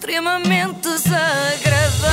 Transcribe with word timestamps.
extremamente 0.00 0.80
desagradável. 0.80 2.10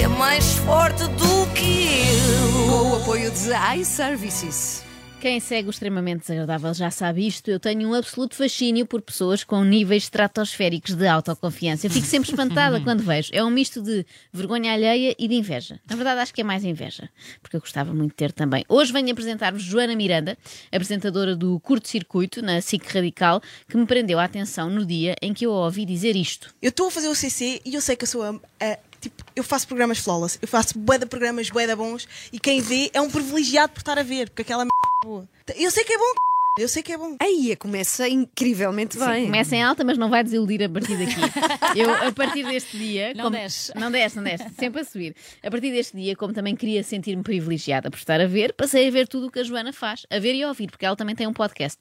É 0.00 0.06
mais 0.06 0.54
forte 0.58 1.02
do 1.08 1.46
que 1.52 2.06
eu. 2.06 2.70
Com 2.70 2.90
o 2.92 2.96
apoio 3.02 3.32
de 3.32 3.80
iServices. 3.80 4.84
Quem 5.22 5.38
segue 5.38 5.68
o 5.68 5.70
extremamente 5.70 6.22
desagradável 6.22 6.74
já 6.74 6.90
sabe 6.90 7.24
isto. 7.24 7.48
Eu 7.48 7.60
tenho 7.60 7.88
um 7.88 7.94
absoluto 7.94 8.34
fascínio 8.34 8.84
por 8.84 9.00
pessoas 9.00 9.44
com 9.44 9.62
níveis 9.62 10.02
estratosféricos 10.02 10.96
de 10.96 11.06
autoconfiança. 11.06 11.86
Eu 11.86 11.92
fico 11.92 12.08
sempre 12.08 12.28
espantada 12.30 12.80
quando 12.82 13.04
vejo. 13.04 13.30
É 13.32 13.44
um 13.44 13.48
misto 13.48 13.80
de 13.80 14.04
vergonha 14.32 14.72
alheia 14.72 15.14
e 15.16 15.28
de 15.28 15.34
inveja. 15.36 15.78
Na 15.88 15.94
verdade, 15.94 16.22
acho 16.22 16.34
que 16.34 16.40
é 16.40 16.44
mais 16.44 16.64
inveja, 16.64 17.08
porque 17.40 17.54
eu 17.54 17.60
gostava 17.60 17.94
muito 17.94 18.10
de 18.10 18.16
ter 18.16 18.32
também. 18.32 18.64
Hoje 18.68 18.92
venho 18.92 19.12
apresentar-vos 19.12 19.62
Joana 19.62 19.94
Miranda, 19.94 20.36
apresentadora 20.72 21.36
do 21.36 21.60
Curto 21.60 21.86
Circuito 21.86 22.42
na 22.42 22.60
SIC 22.60 22.84
Radical, 22.92 23.40
que 23.68 23.76
me 23.76 23.86
prendeu 23.86 24.18
a 24.18 24.24
atenção 24.24 24.68
no 24.68 24.84
dia 24.84 25.14
em 25.22 25.32
que 25.32 25.46
eu 25.46 25.52
a 25.54 25.66
ouvi 25.66 25.84
dizer 25.84 26.16
isto. 26.16 26.52
Eu 26.60 26.70
estou 26.70 26.88
a 26.88 26.90
fazer 26.90 27.06
o 27.06 27.14
CC 27.14 27.62
e 27.64 27.74
eu 27.76 27.80
sei 27.80 27.94
que 27.94 28.02
eu 28.02 28.08
sou 28.08 28.24
a, 28.24 28.30
a- 28.60 28.78
tipo, 29.02 29.24
eu 29.34 29.42
faço 29.42 29.66
programas 29.66 29.98
flawless, 29.98 30.38
eu 30.40 30.48
faço 30.48 30.78
bué 30.78 30.96
de 30.96 31.06
programas 31.06 31.50
bué 31.50 31.66
de 31.66 31.74
bons 31.74 32.08
e 32.32 32.38
quem 32.38 32.60
vê 32.60 32.90
é 32.94 33.00
um 33.00 33.10
privilegiado 33.10 33.72
por 33.72 33.80
estar 33.80 33.98
a 33.98 34.02
ver, 34.02 34.30
porque 34.30 34.42
aquela 34.42 34.62
m... 34.62 34.70
é 35.02 35.06
boa. 35.06 35.28
Eu 35.56 35.70
sei 35.70 35.84
que 35.84 35.92
é 35.92 35.98
bom, 35.98 36.12
eu 36.58 36.68
sei 36.68 36.82
que 36.82 36.92
é 36.92 36.98
bom. 36.98 37.16
Aí 37.20 37.56
começa 37.56 38.06
incrivelmente 38.08 38.98
bem. 38.98 39.24
Começa 39.26 39.56
em 39.56 39.62
alta, 39.62 39.82
mas 39.84 39.96
não 39.96 40.10
vai 40.10 40.22
desiludir 40.22 40.62
a 40.62 40.68
partir 40.68 40.96
daqui. 40.98 41.12
Eu, 41.74 41.90
a 41.94 42.12
partir 42.12 42.44
deste 42.44 42.76
dia. 42.76 43.14
Não 43.14 43.24
como- 43.24 43.36
desce. 43.36 43.72
Não 43.74 43.90
desce, 43.90 44.16
não 44.16 44.22
desce. 44.24 44.44
Sempre 44.58 44.82
a 44.82 44.84
subir. 44.84 45.16
A 45.42 45.50
partir 45.50 45.72
deste 45.72 45.96
dia, 45.96 46.14
como 46.14 46.34
também 46.34 46.54
queria 46.54 46.82
sentir-me 46.82 47.22
privilegiada 47.22 47.90
por 47.90 47.96
estar 47.96 48.20
a 48.20 48.26
ver, 48.26 48.52
passei 48.52 48.88
a 48.88 48.90
ver 48.90 49.08
tudo 49.08 49.28
o 49.28 49.30
que 49.30 49.38
a 49.40 49.44
Joana 49.44 49.72
faz. 49.72 50.04
A 50.10 50.18
ver 50.18 50.34
e 50.34 50.42
a 50.42 50.48
ouvir, 50.48 50.70
porque 50.70 50.84
ela 50.84 50.94
também 50.94 51.14
tem 51.14 51.26
um 51.26 51.32
podcast. 51.32 51.78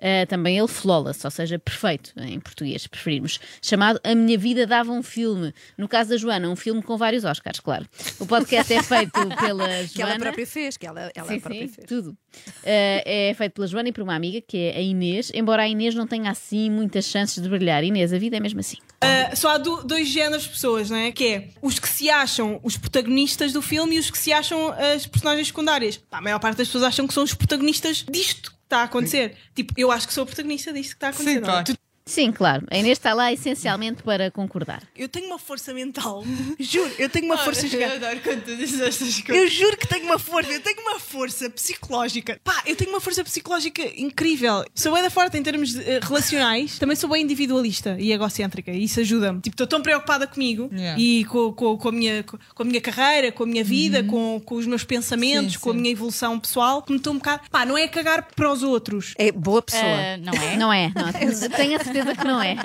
Ah, 0.00 0.24
também 0.28 0.56
ele 0.56 0.68
flawless, 0.68 1.26
ou 1.26 1.30
seja, 1.30 1.58
perfeito, 1.58 2.12
em 2.18 2.38
português, 2.38 2.82
se 2.82 2.88
preferirmos. 2.88 3.40
Chamado 3.60 3.98
A 4.04 4.14
Minha 4.14 4.38
Vida 4.38 4.64
Dava 4.66 4.92
um 4.92 5.02
Filme. 5.02 5.52
No 5.76 5.88
caso 5.88 6.10
da 6.10 6.16
Joana, 6.16 6.48
um 6.48 6.54
filme 6.56 6.80
com 6.82 6.96
vários 6.96 7.24
Oscars, 7.24 7.58
claro. 7.58 7.86
O 8.20 8.26
podcast 8.26 8.72
é 8.72 8.80
feito 8.82 9.10
pela 9.10 9.34
Joana. 9.36 9.72
Que 9.92 10.00
ela 10.02 10.16
própria 10.18 10.46
fez, 10.46 10.76
que 10.76 10.86
ela, 10.86 11.10
ela 11.14 11.28
Sim, 11.28 11.40
própria 11.40 11.66
sim, 11.66 11.72
fez. 11.74 11.86
tudo. 11.88 12.10
Uh, 12.10 13.02
é 13.04 13.34
feito 13.36 13.52
pela 13.54 13.66
Joana 13.66 13.88
e 13.88 13.92
por 13.92 14.02
uma 14.02 14.11
amiga, 14.14 14.40
que 14.40 14.56
é 14.56 14.76
a 14.76 14.80
Inês, 14.80 15.30
embora 15.34 15.62
a 15.62 15.68
Inês 15.68 15.94
não 15.94 16.06
tenha 16.06 16.30
assim 16.30 16.70
muitas 16.70 17.04
chances 17.06 17.42
de 17.42 17.48
brilhar. 17.48 17.82
Inês, 17.84 18.12
a 18.12 18.18
vida 18.18 18.36
é 18.36 18.40
mesmo 18.40 18.60
assim. 18.60 18.76
Ah, 19.00 19.34
só 19.34 19.50
há 19.50 19.58
do- 19.58 19.82
dois 19.82 20.08
géneros 20.08 20.44
de 20.44 20.50
pessoas, 20.50 20.90
não 20.90 20.96
é? 20.96 21.10
Que 21.12 21.26
é 21.26 21.48
os 21.60 21.78
que 21.78 21.88
se 21.88 22.08
acham 22.10 22.60
os 22.62 22.76
protagonistas 22.76 23.52
do 23.52 23.60
filme 23.62 23.96
e 23.96 23.98
os 23.98 24.10
que 24.10 24.18
se 24.18 24.32
acham 24.32 24.72
as 24.94 25.06
personagens 25.06 25.48
secundárias. 25.48 25.96
Pá, 25.96 26.18
a 26.18 26.20
maior 26.20 26.38
parte 26.38 26.56
das 26.58 26.68
pessoas 26.68 26.84
acham 26.84 27.06
que 27.06 27.14
são 27.14 27.24
os 27.24 27.34
protagonistas 27.34 28.04
disto 28.10 28.50
que 28.50 28.56
está 28.64 28.78
a 28.78 28.82
acontecer. 28.84 29.34
Tipo, 29.54 29.74
eu 29.76 29.90
acho 29.90 30.06
que 30.06 30.14
sou 30.14 30.22
o 30.24 30.26
protagonista 30.26 30.72
disto 30.72 30.90
que 30.90 30.96
está 30.96 31.08
a 31.08 31.10
acontecer. 31.10 31.30
Sim, 31.32 31.38
é? 31.38 31.40
claro. 31.42 31.64
Tu- 31.66 31.81
Sim, 32.04 32.32
claro. 32.32 32.66
A 32.70 32.76
Inês 32.76 32.98
está 32.98 33.14
lá 33.14 33.32
essencialmente 33.32 34.02
para 34.02 34.30
concordar. 34.30 34.82
Eu 34.96 35.08
tenho 35.08 35.26
uma 35.26 35.38
força 35.38 35.72
mental. 35.72 36.24
Juro, 36.58 36.90
eu 36.98 37.08
tenho 37.08 37.26
uma 37.26 37.38
força 37.38 37.66
Eu 37.66 37.70
gigante. 37.70 37.96
adoro 37.96 38.20
quando 38.22 38.44
tu 38.44 38.56
dizes 38.56 38.80
estas 38.80 39.20
coisas. 39.20 39.42
Eu 39.42 39.48
juro 39.48 39.76
que 39.76 39.86
tenho 39.86 40.04
uma 40.06 40.18
força, 40.18 40.50
eu 40.52 40.60
tenho 40.60 40.80
uma 40.80 40.98
força 40.98 41.48
psicológica. 41.50 42.40
Pá, 42.42 42.62
eu 42.66 42.74
tenho 42.76 42.90
uma 42.90 43.00
força 43.00 43.22
psicológica 43.24 43.82
incrível. 43.96 44.64
Sou 44.74 44.92
bem 44.92 45.02
da 45.02 45.10
forte 45.10 45.36
em 45.38 45.42
termos 45.42 45.72
de, 45.72 45.80
eh, 45.82 46.00
relacionais, 46.02 46.78
também 46.78 46.96
sou 46.96 47.08
bem 47.08 47.22
individualista 47.22 47.96
e 47.98 48.12
egocêntrica, 48.12 48.70
e 48.70 48.84
isso 48.84 49.00
ajuda-me. 49.00 49.40
Tipo, 49.40 49.54
estou 49.54 49.66
tão 49.66 49.80
preocupada 49.82 50.26
comigo 50.26 50.70
Yeah. 50.72 51.00
e 51.00 51.24
com, 51.26 51.52
com, 51.52 51.76
com 51.76 51.88
a 51.88 51.92
minha, 51.92 52.22
com 52.24 52.62
a 52.62 52.64
minha 52.64 52.80
carreira, 52.80 53.30
com 53.30 53.42
a 53.44 53.46
minha 53.46 53.62
vida, 53.62 54.02
com, 54.04 54.40
com 54.44 54.54
os 54.56 54.66
meus 54.66 54.84
pensamentos, 54.84 55.54
Sim, 55.54 55.58
com 55.60 55.70
a 55.70 55.72
sim. 55.72 55.78
minha 55.80 55.92
evolução 55.92 56.38
pessoal, 56.40 56.82
que 56.82 56.90
me 56.92 56.98
estou 56.98 57.12
um 57.12 57.18
bocado. 57.18 57.42
Pá, 57.50 57.64
não 57.64 57.76
é 57.76 57.86
cagar 57.88 58.26
para 58.34 58.50
os 58.50 58.62
outros. 58.62 59.14
É 59.18 59.30
boa 59.30 59.60
pessoa. 59.62 59.82
Ah, 59.84 60.16
não 60.16 60.32
é? 60.32 60.56
Não 60.56 60.72
é? 60.72 60.92
Não, 60.94 61.50
tenho 61.56 61.76
a 61.76 61.78
certeza 61.92 62.14
que 62.14 62.24
não 62.24 62.42
é. 62.42 62.56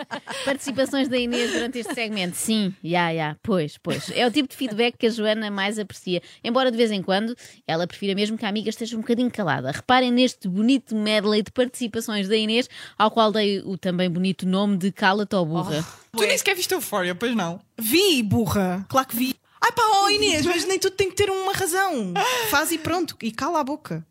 Participações 0.45 1.07
da 1.07 1.17
Inês 1.17 1.51
durante 1.51 1.79
este 1.79 1.93
segmento. 1.93 2.35
Sim, 2.35 2.73
já, 2.83 3.13
já. 3.13 3.35
Pois, 3.43 3.77
pois. 3.77 4.09
É 4.11 4.25
o 4.25 4.31
tipo 4.31 4.49
de 4.49 4.55
feedback 4.55 4.97
que 4.97 5.07
a 5.07 5.09
Joana 5.09 5.51
mais 5.51 5.77
aprecia. 5.77 6.21
Embora 6.43 6.71
de 6.71 6.77
vez 6.77 6.91
em 6.91 7.01
quando 7.01 7.35
ela 7.67 7.85
prefira 7.85 8.15
mesmo 8.15 8.37
que 8.37 8.45
a 8.45 8.49
amiga 8.49 8.69
esteja 8.69 8.95
um 8.95 9.01
bocadinho 9.01 9.29
calada. 9.29 9.71
Reparem 9.71 10.11
neste 10.11 10.47
bonito 10.47 10.95
medley 10.95 11.43
de 11.43 11.51
participações 11.51 12.27
da 12.27 12.35
Inês, 12.35 12.69
ao 12.97 13.11
qual 13.11 13.31
dei 13.31 13.59
o 13.59 13.77
também 13.77 14.09
bonito 14.09 14.47
nome 14.47 14.77
de 14.77 14.91
Cala-te 14.91 15.35
ou 15.35 15.45
burra. 15.45 15.85
Tu 16.11 16.25
nem 16.25 16.37
sequer 16.37 16.55
viste 16.55 16.73
Euphoria, 16.73 17.13
pois 17.13 17.35
não? 17.35 17.59
Vi, 17.77 18.23
burra. 18.23 18.85
Claro 18.89 19.07
que 19.07 19.15
vi. 19.15 19.35
Ai 19.59 19.71
pá, 19.71 19.81
oh 20.03 20.09
Inês, 20.09 20.45
mas 20.45 20.65
nem 20.65 20.77
tudo 20.79 20.95
tem 20.95 21.09
que 21.09 21.15
ter 21.15 21.29
uma 21.29 21.51
razão. 21.51 22.13
Faz 22.49 22.71
e 22.71 22.77
pronto, 22.77 23.17
e 23.21 23.31
cala 23.31 23.59
a 23.59 23.63
boca. 23.63 24.05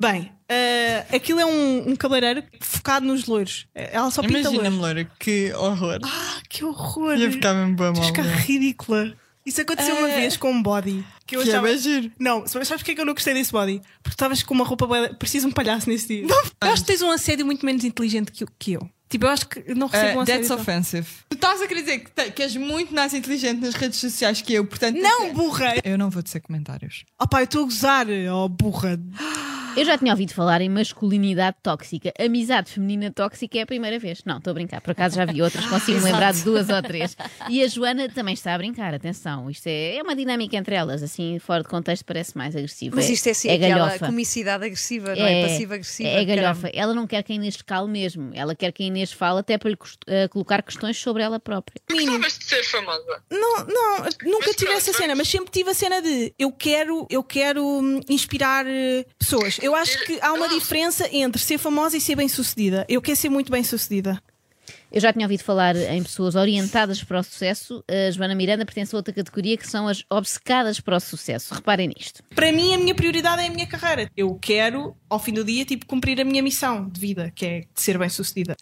Bem, 0.00 0.32
eh, 0.48 1.04
aquilo 1.14 1.40
é 1.40 1.44
um, 1.46 1.90
um 1.90 1.94
cabeleireiro 1.96 2.42
focado 2.60 3.04
nos 3.04 3.26
loiros. 3.26 3.66
Eh, 3.74 3.90
Ela 3.92 4.10
só 4.10 4.22
pinta 4.22 4.38
Imagina-me, 4.40 4.76
loiros. 4.78 4.78
Loura, 4.78 5.04
que 5.18 5.52
horror. 5.52 5.98
Ah, 6.02 6.40
que 6.48 6.64
horror. 6.64 7.16
Ia 7.18 7.30
ficar 7.30 7.52
mesmo 7.52 7.76
bem 7.76 7.92
mal. 7.92 8.02
ficar 8.04 8.22
ridícula. 8.22 9.14
Isso 9.44 9.60
aconteceu 9.60 9.96
uma 9.96 10.08
vez 10.08 10.36
com 10.36 10.50
um 10.50 10.62
body. 10.62 11.04
Que 11.26 11.36
eu 11.36 11.42
Que 11.42 11.48
é 11.48 11.52
achava... 11.52 11.66
bem 11.68 11.78
giro. 11.78 12.10
Não, 12.18 12.40
mas 12.40 12.50
sabes 12.52 12.68
porque 12.78 12.92
é 12.92 12.94
que 12.94 13.00
eu 13.00 13.04
não 13.06 13.12
gostei 13.14 13.34
desse 13.34 13.52
body? 13.52 13.80
Porque 14.02 14.14
estavas 14.14 14.42
com 14.42 14.54
uma 14.54 14.64
roupa 14.64 14.86
bué- 14.86 15.12
Parecia 15.14 15.46
um 15.46 15.50
palhaço 15.52 15.88
nesse 15.88 16.08
dia. 16.08 16.26
Eu 16.62 16.70
acho 16.72 16.82
que 16.82 16.86
tens 16.88 17.02
um 17.02 17.10
assédio 17.10 17.44
muito 17.44 17.64
menos 17.66 17.84
inteligente 17.84 18.32
que, 18.32 18.44
eu- 18.44 18.48
que 18.58 18.72
eu. 18.72 18.90
Tipo, 19.08 19.24
eu 19.26 19.30
acho 19.30 19.48
que 19.48 19.74
não 19.74 19.86
recebo 19.88 20.12
um 20.12 20.18
Uh, 20.18 20.20
assédio. 20.20 20.34
that's 20.34 20.48
tão- 20.48 20.56
offensive. 20.60 21.06
Tu 21.30 21.34
estás 21.34 21.60
a 21.60 21.66
querer 21.66 21.80
dizer 21.80 21.98
que, 21.98 22.10
te- 22.10 22.30
que 22.30 22.42
és 22.42 22.54
muito 22.56 22.94
mais 22.94 23.12
inteligente 23.12 23.60
nas 23.60 23.74
redes 23.74 23.98
sociais 23.98 24.40
que 24.40 24.54
eu, 24.54 24.64
portanto. 24.64 24.96
Não, 24.98 25.32
burra! 25.34 25.74
Eu 25.84 25.98
não 25.98 26.10
vou 26.10 26.22
dizer 26.22 26.40
comentários. 26.40 27.04
Oh 27.20 27.26
pá, 27.26 27.40
eu 27.40 27.44
estou 27.44 27.62
a 27.62 27.64
gozar, 27.64 28.06
oh 28.32 28.48
burra. 28.48 28.98
Eu 29.76 29.84
já 29.84 29.96
tinha 29.96 30.12
ouvido 30.12 30.34
falar 30.34 30.60
em 30.60 30.68
masculinidade 30.68 31.56
tóxica. 31.62 32.12
Amizade 32.18 32.70
feminina 32.70 33.10
tóxica 33.10 33.58
é 33.58 33.62
a 33.62 33.66
primeira 33.66 33.98
vez. 33.98 34.22
Não, 34.24 34.38
estou 34.38 34.50
a 34.50 34.54
brincar. 34.54 34.80
Por 34.80 34.90
acaso 34.90 35.16
já 35.16 35.24
vi 35.24 35.40
outras, 35.40 35.64
consigo 35.70 35.98
me 35.98 36.04
lembrar 36.04 36.32
de 36.32 36.42
duas 36.42 36.68
ou 36.68 36.82
três. 36.82 37.16
E 37.48 37.62
a 37.62 37.68
Joana 37.68 38.08
também 38.08 38.34
está 38.34 38.54
a 38.54 38.58
brincar. 38.58 38.94
Atenção, 38.94 39.48
isto 39.50 39.66
é, 39.66 39.96
é 39.96 40.02
uma 40.02 40.16
dinâmica 40.16 40.56
entre 40.56 40.74
elas. 40.74 41.02
Assim, 41.02 41.38
fora 41.38 41.62
de 41.62 41.68
contexto, 41.68 42.04
parece 42.04 42.36
mais 42.36 42.56
agressivo. 42.56 42.96
Mas 42.96 43.08
isto 43.08 43.26
é 43.28 43.30
assim, 43.30 43.48
é 43.48 43.54
aquela 43.54 43.86
galhofa. 43.86 44.06
comicidade 44.06 44.64
agressiva, 44.64 45.14
não 45.14 45.26
é? 45.26 45.48
Passiva-agressiva. 45.48 46.08
É 46.08 46.24
galhofa. 46.24 46.70
Ela 46.72 46.94
não 46.94 47.06
quer 47.06 47.22
que 47.22 47.32
a 47.32 47.36
Inês 47.36 47.60
cale 47.62 47.88
mesmo. 47.88 48.30
Ela 48.34 48.54
quer 48.54 48.72
que 48.72 48.82
a 48.82 48.86
Inês 48.86 49.12
fale 49.12 49.40
até 49.40 49.56
para 49.56 49.70
lhe 49.70 49.78
eh, 50.06 50.28
colocar 50.28 50.62
questões 50.62 50.96
sobre 50.96 51.22
ela 51.22 51.38
própria. 51.38 51.80
Gostavas 51.90 52.38
de 52.38 52.44
ser 52.44 52.62
famosa? 52.64 53.22
Não, 53.30 53.66
não, 53.66 53.96
nunca 54.24 54.46
Mas 54.46 54.56
tive 54.56 54.66
pronto, 54.66 54.76
essa 54.76 54.92
cena, 54.92 55.14
mas 55.14 55.28
sempre 55.28 55.50
tive 55.50 55.70
a 55.70 55.74
cena 55.74 56.02
de 56.02 56.34
eu 56.38 56.50
quero, 56.52 57.06
eu 57.10 57.22
quero 57.22 57.64
hum, 57.64 58.00
inspirar 58.08 58.66
eh, 58.66 59.04
pessoas. 59.18 59.58
Eu 59.62 59.69
acho 59.74 60.04
que 60.04 60.18
há 60.20 60.32
uma 60.32 60.48
diferença 60.48 61.08
entre 61.12 61.40
ser 61.42 61.58
famosa 61.58 61.96
e 61.96 62.00
ser 62.00 62.16
bem 62.16 62.28
sucedida. 62.28 62.84
Eu 62.88 63.00
quero 63.02 63.16
ser 63.16 63.28
muito 63.28 63.50
bem 63.50 63.64
sucedida. 63.64 64.20
Eu 64.92 65.00
já 65.00 65.12
tinha 65.12 65.24
ouvido 65.24 65.44
falar 65.44 65.76
em 65.76 66.02
pessoas 66.02 66.34
orientadas 66.34 67.02
para 67.04 67.20
o 67.20 67.22
sucesso. 67.22 67.84
A 67.88 68.10
Joana 68.10 68.34
Miranda 68.34 68.64
pertence 68.64 68.94
a 68.94 68.98
outra 68.98 69.14
categoria 69.14 69.56
que 69.56 69.66
são 69.66 69.86
as 69.86 70.04
obcecadas 70.10 70.80
para 70.80 70.96
o 70.96 71.00
sucesso. 71.00 71.54
Reparem 71.54 71.88
nisto. 71.88 72.24
Para 72.34 72.50
mim, 72.50 72.74
a 72.74 72.78
minha 72.78 72.94
prioridade 72.94 73.42
é 73.42 73.46
a 73.46 73.50
minha 73.50 73.66
carreira. 73.66 74.10
Eu 74.16 74.34
quero, 74.40 74.96
ao 75.08 75.20
fim 75.20 75.32
do 75.32 75.44
dia, 75.44 75.64
tipo, 75.64 75.86
cumprir 75.86 76.20
a 76.20 76.24
minha 76.24 76.42
missão 76.42 76.88
de 76.88 77.00
vida, 77.00 77.32
que 77.34 77.46
é 77.46 77.60
de 77.60 77.80
ser 77.80 77.98
bem 77.98 78.08
sucedida. 78.08 78.56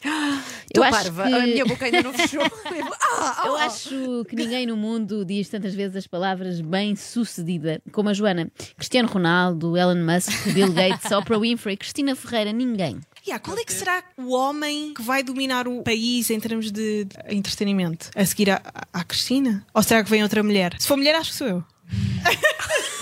Eu 0.75 0.83
acho 0.83 0.93
parva, 1.13 1.27
que- 1.29 1.35
a 1.35 1.41
minha 1.41 1.65
boca 1.65 1.85
ainda 1.85 2.03
não 2.03 2.13
fechou. 2.13 2.43
Ah, 3.21 3.43
Eu 3.47 3.57
ah, 3.57 3.65
acho 3.65 4.25
que 4.29 4.37
ninguém 4.37 4.65
no 4.67 4.77
mundo 4.77 5.25
diz 5.25 5.49
tantas 5.49 5.75
vezes 5.75 5.97
as 5.97 6.07
palavras 6.07 6.61
bem-sucedida 6.61 7.81
como 7.91 8.09
a 8.09 8.13
Joana. 8.13 8.49
Cristiano 8.77 9.09
Ronaldo, 9.09 9.77
Elon 9.77 10.05
Musk, 10.05 10.31
Bill 10.53 10.73
Gates, 10.73 11.11
Oprah 11.11 11.39
Winfrey, 11.39 11.77
Cristina 11.77 12.15
Ferreira, 12.15 12.53
ninguém. 12.53 13.01
Yeah, 13.27 13.43
qual 13.43 13.59
é 13.59 13.65
que 13.65 13.73
será 13.73 14.05
o 14.17 14.33
homem 14.33 14.95
que 14.95 15.03
vai 15.03 15.23
dominar 15.23 15.67
o 15.67 15.83
país 15.83 16.31
em 16.31 16.39
termos 16.39 16.71
de 16.71 17.05
de 17.05 17.17
entretenimento? 17.31 18.11
A 18.15 18.25
seguir 18.25 18.51
à, 18.51 18.63
à 18.93 19.03
Cristina? 19.05 19.67
Ou 19.75 19.83
será 19.83 20.05
que 20.05 20.11
vem 20.11 20.23
outra 20.23 20.43
mulher? 20.43 20.77
Se 20.79 20.87
for 20.87 20.97
mulher, 20.97 21.15
acho 21.17 21.31
que 21.33 21.37
sou 21.37 21.47
eu. 21.49 21.65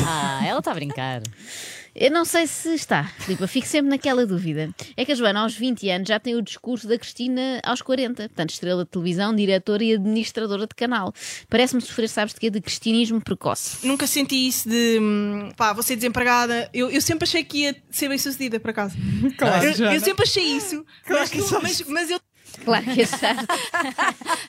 Ah, 0.05 0.41
ela 0.47 0.61
está 0.61 0.71
a 0.71 0.75
brincar. 0.75 1.23
Eu 1.99 2.11
não 2.11 2.27
sei 2.27 2.47
se 2.47 2.75
está, 2.75 3.05
Filipa, 3.21 3.47
fico 3.47 3.67
sempre 3.67 3.89
naquela 3.89 4.27
dúvida. 4.27 4.69
É 4.95 5.03
que 5.05 5.13
a 5.13 5.15
Joana, 5.15 5.41
aos 5.41 5.55
20 5.55 5.89
anos, 5.89 6.09
já 6.09 6.21
tem 6.21 6.35
o 6.35 6.43
discurso 6.43 6.87
da 6.87 6.99
Cristina 6.99 7.59
aos 7.65 7.81
40. 7.81 8.25
Portanto, 8.29 8.51
estrela 8.51 8.85
de 8.85 8.91
televisão, 8.91 9.35
diretora 9.35 9.83
e 9.83 9.95
administradora 9.95 10.67
de 10.67 10.75
canal. 10.75 11.15
Parece-me 11.49 11.81
sofrer, 11.81 12.09
sabes 12.11 12.35
de 12.35 12.41
quê? 12.41 12.51
De 12.51 12.61
cristianismo 12.61 13.19
precoce. 13.23 13.87
Nunca 13.87 14.07
senti 14.07 14.47
isso 14.47 14.69
de 14.69 14.99
hum, 15.01 15.49
pá, 15.57 15.73
vou 15.73 15.83
ser 15.83 15.97
desempregada. 15.97 16.69
Eu, 16.75 16.91
eu 16.91 17.01
sempre 17.01 17.25
achei 17.25 17.43
que 17.43 17.61
ia 17.63 17.77
ser 17.91 18.11
bem 18.11 18.19
sucedida, 18.19 18.61
por 18.61 18.71
acaso. 18.71 18.95
Claro, 19.39 19.65
eu, 19.65 19.93
eu 19.93 20.01
sempre 20.01 20.25
achei 20.25 20.45
isso. 20.45 20.85
Claro 21.07 21.23
mas, 21.23 21.31
que 21.31 21.39
tu- 21.39 21.61
mas, 21.63 21.81
mas 21.89 22.11
eu 22.11 22.21
Claro 22.65 22.85
que 22.85 23.03
achaste. 23.03 23.47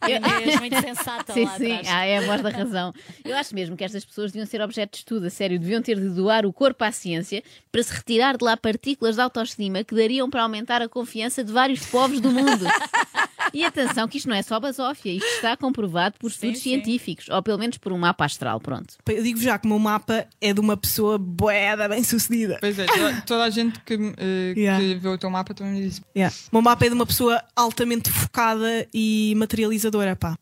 Inês, 0.07 0.59
muito 0.59 0.79
sensata 0.81 1.33
Sim, 1.33 1.45
lá 1.45 1.57
sim, 1.57 1.71
atrás. 1.73 1.87
ah, 1.89 2.05
é 2.05 2.17
a 2.17 2.21
voz 2.21 2.41
da 2.41 2.49
razão. 2.49 2.93
Eu 3.23 3.35
acho 3.35 3.53
mesmo 3.53 3.75
que 3.75 3.83
estas 3.83 4.05
pessoas 4.05 4.31
deviam 4.31 4.45
ser 4.45 4.61
objeto 4.61 4.91
de 4.91 4.97
estudo, 4.97 5.27
a 5.27 5.29
sério, 5.29 5.59
deviam 5.59 5.81
ter 5.81 5.99
de 5.99 6.09
doar 6.09 6.45
o 6.45 6.53
corpo 6.53 6.83
à 6.83 6.91
ciência 6.91 7.43
para 7.71 7.83
se 7.83 7.93
retirar 7.93 8.37
de 8.37 8.43
lá 8.43 8.55
partículas 8.57 9.15
de 9.15 9.21
autoestima 9.21 9.83
que 9.83 9.95
dariam 9.95 10.29
para 10.29 10.43
aumentar 10.43 10.81
a 10.81 10.89
confiança 10.89 11.43
de 11.43 11.51
vários 11.51 11.85
povos 11.85 12.19
do 12.21 12.31
mundo. 12.31 12.65
E 13.53 13.63
atenção 13.63 14.07
que 14.07 14.17
isto 14.17 14.29
não 14.29 14.35
é 14.35 14.41
só 14.41 14.59
basófia, 14.59 15.11
isto 15.11 15.27
está 15.27 15.55
comprovado 15.55 16.15
por 16.19 16.29
estudos 16.29 16.57
sim. 16.57 16.71
científicos, 16.71 17.29
ou 17.29 17.41
pelo 17.41 17.57
menos 17.57 17.77
por 17.77 17.91
um 17.91 17.97
mapa 17.97 18.25
astral, 18.25 18.59
pronto. 18.59 18.95
Eu 19.07 19.23
digo 19.23 19.39
já 19.39 19.57
que 19.57 19.65
o 19.65 19.69
meu 19.69 19.79
mapa 19.79 20.25
é 20.39 20.53
de 20.53 20.59
uma 20.59 20.75
pessoa 20.77 21.17
boeda 21.17 21.87
bem 21.87 22.03
sucedida. 22.03 22.57
Pois 22.59 22.77
é, 22.77 22.85
toda, 22.85 23.21
toda 23.21 23.43
a 23.43 23.49
gente 23.49 23.79
que, 23.81 23.93
eh, 24.17 24.53
Yeah. 24.57 24.83
que 24.83 24.95
vê 24.95 25.07
o 25.07 25.17
teu 25.17 25.29
mapa 25.29 25.53
também 25.53 25.73
me 25.73 25.81
diz. 25.81 26.01
Yeah. 26.15 26.35
O 26.51 26.55
meu 26.55 26.61
mapa 26.61 26.85
é 26.85 26.89
de 26.89 26.95
uma 26.95 27.05
pessoa 27.05 27.43
altamente 27.55 28.09
focada 28.11 28.87
e 28.93 29.33
materializadora, 29.37 30.15
pá. 30.15 30.37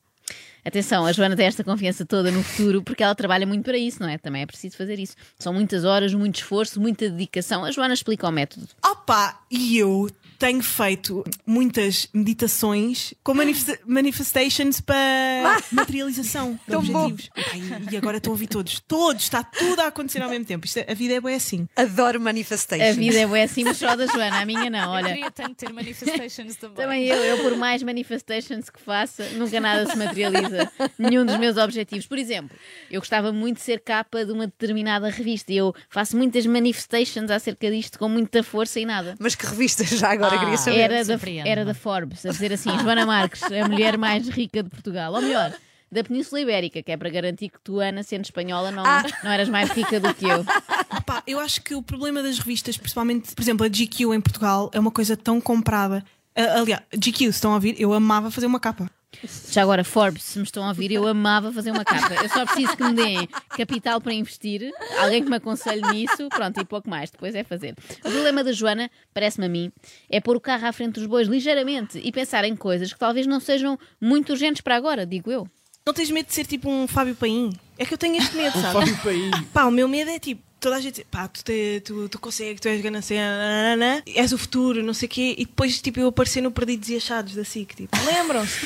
Atenção, 0.64 1.06
a 1.06 1.12
Joana 1.12 1.36
tem 1.36 1.46
esta 1.46 1.64
confiança 1.64 2.04
toda 2.08 2.32
no 2.32 2.42
futuro 2.42 2.82
porque 2.82 3.04
ela 3.04 3.14
trabalha 3.14 3.46
muito 3.46 3.64
para 3.64 3.78
isso, 3.78 4.02
não 4.02 4.10
é? 4.10 4.18
Também 4.18 4.42
é 4.42 4.46
preciso 4.48 4.76
fazer 4.76 4.98
isso. 4.98 5.16
São 5.38 5.54
muitas 5.54 5.86
horas, 5.86 6.12
muito 6.12 6.38
esforço, 6.38 6.82
muita 6.82 7.08
dedicação. 7.08 7.64
A 7.64 7.72
Joana 7.72 7.94
explica 7.94 8.28
o 8.28 8.32
método. 8.32 8.68
Opa, 8.84 9.40
e 9.52 9.78
eu 9.78 10.10
tenho 10.38 10.62
feito 10.62 11.24
muitas 11.46 12.08
meditações 12.14 13.14
com 13.24 13.34
manifesta- 13.34 13.80
manifestations 13.86 14.80
para 14.82 15.60
materialização 15.72 16.60
de 16.68 16.76
objetivos. 16.76 17.30
Ai, 17.36 17.62
e 17.92 17.98
agora 17.98 18.18
estão 18.18 18.32
a 18.32 18.34
ouvir 18.34 18.48
todos. 18.48 18.80
Todos, 18.88 19.24
está 19.24 19.44
tudo 19.44 19.80
a 19.82 19.88
acontecer 19.88 20.22
ao 20.22 20.30
mesmo 20.30 20.46
tempo. 20.46 20.66
Isto 20.66 20.78
é- 20.80 20.92
a 20.92 20.94
vida 20.94 21.14
é 21.16 21.22
bem 21.22 21.36
assim. 21.36 21.68
Adoro 21.76 22.20
manifestation. 22.20 22.84
A 22.90 22.94
vida 22.94 23.20
é 23.20 23.26
boa 23.28 23.44
assim, 23.44 23.64
mas 23.64 23.78
só 23.78 23.96
da 23.96 24.06
Joana, 24.08 24.40
a 24.42 24.46
minha 24.46 24.70
não. 24.70 24.84
Eu 24.86 24.90
Olha, 24.92 25.10
queria 25.14 25.32
tanto 25.32 25.56
ter 25.56 25.72
manifestations 25.74 26.56
também. 26.56 26.76
também 26.76 27.06
eu, 27.06 27.18
eu 27.18 27.38
por 27.40 27.58
mais 27.58 27.82
manifestations 27.84 28.70
que 28.70 28.80
faça, 28.82 29.28
nunca 29.32 29.60
nada 29.60 29.90
se 29.90 29.98
materializa. 29.98 30.72
Nenhum 30.98 31.26
dos 31.26 31.38
meus 31.38 31.58
objetivos. 31.58 32.06
Por 32.08 32.18
exemplo, 32.18 32.56
eu 32.90 33.00
gostava 33.02 33.32
muito 33.32 33.58
de 33.58 33.64
ser 33.64 33.80
capa 33.82 34.26
de 34.26 34.32
uma 34.32 34.46
determinada 34.48 35.10
revista 35.10 35.52
e 35.52 35.58
eu 35.58 35.74
faço 35.90 36.16
muitas 36.18 36.46
manifestations 36.46 37.30
acerca 37.30 37.70
disto 37.70 37.98
com 38.00 38.08
muita 38.10 38.44
força 38.44 38.80
e 38.80 38.86
nada. 38.86 39.16
Mas 39.20 39.36
que 39.36 39.46
revista 39.46 39.84
já 39.84 40.12
agora 40.12 40.25
Ah, 40.34 40.40
queria 40.40 40.58
saber? 40.58 40.80
Era 40.80 41.06
da, 41.06 41.18
era 41.46 41.66
da 41.66 41.74
Forbes, 41.74 42.26
a 42.26 42.30
dizer 42.30 42.54
assim: 42.54 42.70
Joana 42.80 43.06
Marques, 43.06 43.44
a 43.44 43.68
mulher 43.68 43.98
mais 43.98 44.28
rica 44.28 44.64
de 44.64 44.70
Portugal. 44.70 45.14
Ou 45.14 45.22
melhor, 45.22 45.54
da 45.92 46.04
Península 46.04 46.42
Ibérica, 46.42 46.82
que 46.82 46.92
é 46.92 46.98
para 46.98 47.10
garantir 47.10 47.50
que 47.50 47.60
tu, 47.64 47.80
Ana, 47.80 48.04
sendo 48.04 48.26
espanhola, 48.26 48.72
não, 48.72 48.84
não 49.24 49.32
eras 49.32 49.50
mais 49.50 49.70
rica 49.72 50.00
do 50.00 50.14
que 50.14 50.26
eu. 50.26 50.44
Pá, 51.06 51.22
eu 51.28 51.40
acho 51.40 51.62
que 51.62 51.76
o 51.76 51.82
problema 51.82 52.24
das 52.24 52.40
revistas, 52.40 52.78
principalmente, 52.78 53.34
por 53.34 53.42
exemplo, 53.42 53.66
a 53.66 53.70
GQ 53.70 54.14
em 54.14 54.22
Portugal, 54.22 54.70
é 54.74 54.80
uma 54.80 54.92
coisa 54.92 55.16
tão 55.16 55.40
comprada. 55.40 56.04
Ah, 56.36 56.60
aliás, 56.60 56.82
GQ, 56.94 57.26
se 57.26 57.30
estão 57.30 57.52
a 57.52 57.56
ouvir, 57.56 57.80
eu 57.80 57.94
amava 57.94 58.30
fazer 58.32 58.48
uma 58.48 58.60
capa. 58.60 58.90
Já 59.52 59.62
agora, 59.62 59.84
Forbes, 59.84 60.24
se 60.24 60.38
me 60.38 60.44
estão 60.44 60.64
a 60.64 60.70
ouvir, 60.70 60.92
eu 60.92 61.08
amava 61.08 61.52
fazer 61.52 61.72
uma 61.72 61.84
capa. 61.86 62.14
Eu 62.16 62.30
só 62.30 62.46
preciso 62.46 62.76
que 62.76 62.84
me 62.84 62.94
deem 62.94 63.28
capital 63.50 64.00
para 64.02 64.14
investir, 64.14 64.72
alguém 65.00 65.24
que 65.24 65.30
me 65.30 65.38
aconselhe 65.38 65.82
nisso, 65.92 66.28
pronto, 66.30 66.60
e 66.60 66.66
pouco 66.66 66.90
mais. 66.90 67.10
Depois 67.10 67.34
é 67.36 67.44
fazer. 67.44 67.76
O 68.00 68.10
problema 68.12 68.44
da 68.44 68.52
Joana, 68.52 68.90
parece-me 69.14 69.46
a 69.46 69.50
mim, 69.50 69.72
é 70.10 70.20
pôr 70.20 70.36
o 70.36 70.42
carro 70.42 70.66
à 70.68 70.72
frente 70.72 70.94
dos 70.94 71.06
bois 71.06 71.28
ligeiramente 71.28 72.00
e 72.04 72.12
pensar 72.12 72.46
em 72.46 72.56
coisas 72.56 72.92
que 72.92 73.00
talvez 73.00 73.26
não 73.28 73.40
sejam 73.40 73.78
muito 74.00 74.32
urgentes 74.32 74.62
para 74.62 74.76
agora, 74.76 75.06
digo 75.06 75.32
eu. 75.32 75.48
Não 75.86 75.94
tens 75.94 76.10
medo 76.10 76.26
de 76.26 76.34
ser 76.34 76.46
tipo 76.48 76.70
um 76.70 76.88
Fábio 76.88 77.16
Paim? 77.16 77.52
É 77.78 77.86
que 77.86 77.94
eu 77.94 77.98
tenho 77.98 78.18
este 78.18 78.36
medo, 78.36 78.54
sabe? 78.60 78.74
Fábio 78.74 78.98
Paim. 79.04 79.32
Pá, 79.54 79.66
o 79.66 79.72
meu 79.72 79.88
medo 79.88 80.10
é 80.10 80.18
tipo, 80.18 80.42
toda 80.66 80.78
a 80.78 80.82
gente 80.82 80.96
diz, 80.96 81.06
pá, 81.12 81.28
tu, 81.28 81.44
te, 81.44 81.80
tu, 81.82 82.10
tu 82.10 82.18
consegues, 82.18 82.60
tu 82.60 82.68
és 82.68 82.82
ganancena, 82.82 83.38
nananana, 83.38 84.04
és 84.08 84.34
o 84.34 84.38
futuro, 84.38 84.82
não 84.82 84.96
sei 84.96 85.06
o 85.06 85.10
quê, 85.12 85.36
e 85.38 85.46
depois 85.46 85.80
tipo 85.80 86.00
eu 86.00 86.08
aparecer 86.08 86.42
no 86.42 86.50
Perdidos 86.50 86.90
e 86.90 86.96
Achados 86.96 87.36
da 87.36 87.44
SIC, 87.44 87.76
tipo, 87.76 87.96
lembram-se? 88.04 88.66